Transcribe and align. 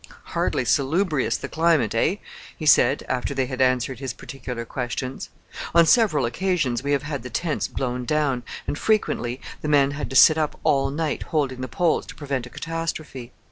"Hardly 0.33 0.65
salubrious, 0.65 1.37
the 1.37 1.47
climate, 1.47 1.93
eh?" 1.93 2.15
he 2.57 2.65
said, 2.65 3.05
after 3.07 3.35
they 3.35 3.45
had 3.45 3.61
answered 3.61 3.99
his 3.99 4.13
particular 4.13 4.65
questions. 4.65 5.29
"On 5.75 5.85
several 5.85 6.25
occasions 6.25 6.81
we 6.81 6.91
have 6.93 7.03
had 7.03 7.21
the 7.21 7.29
tents 7.29 7.67
blown 7.67 8.05
down, 8.05 8.41
and 8.65 8.79
frequently 8.79 9.39
the 9.61 9.67
men 9.69 9.91
had 9.91 10.09
to 10.09 10.15
sit 10.15 10.39
up 10.39 10.59
all 10.63 10.89
night 10.89 11.21
holding 11.21 11.61
the 11.61 11.67
poles 11.67 12.07
to 12.07 12.15
prevent 12.15 12.47
a 12.47 12.49
catastrophe. 12.49 13.31